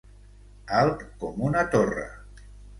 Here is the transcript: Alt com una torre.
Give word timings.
Alt 0.77 1.05
com 1.25 1.45
una 1.51 1.65
torre. 1.77 2.11